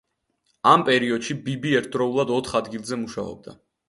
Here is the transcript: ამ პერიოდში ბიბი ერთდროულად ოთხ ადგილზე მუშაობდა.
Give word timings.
ამ 0.69 0.85
პერიოდში 0.87 1.35
ბიბი 1.49 1.73
ერთდროულად 1.79 2.33
ოთხ 2.39 2.57
ადგილზე 2.61 2.99
მუშაობდა. 3.03 3.55